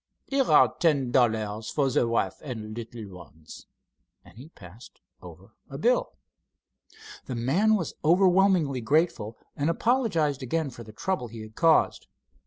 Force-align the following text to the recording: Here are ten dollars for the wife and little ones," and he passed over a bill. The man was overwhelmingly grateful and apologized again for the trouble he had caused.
Here 0.25 0.45
are 0.45 0.73
ten 0.79 1.11
dollars 1.11 1.69
for 1.69 1.91
the 1.91 2.07
wife 2.07 2.41
and 2.43 2.75
little 2.75 3.07
ones," 3.07 3.67
and 4.25 4.35
he 4.35 4.49
passed 4.49 4.99
over 5.21 5.51
a 5.69 5.77
bill. 5.77 6.13
The 7.27 7.35
man 7.35 7.75
was 7.75 7.93
overwhelmingly 8.03 8.81
grateful 8.81 9.37
and 9.55 9.69
apologized 9.69 10.41
again 10.41 10.71
for 10.71 10.83
the 10.83 10.91
trouble 10.91 11.27
he 11.27 11.41
had 11.41 11.53
caused. 11.53 12.07